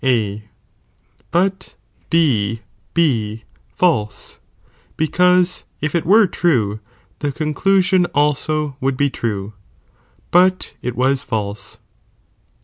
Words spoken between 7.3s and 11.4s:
cod °~* elusion also would be true,* but it was